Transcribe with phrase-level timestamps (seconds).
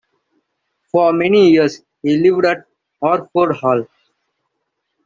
[0.91, 2.65] For many years he lived at
[3.01, 3.85] Orford Hall.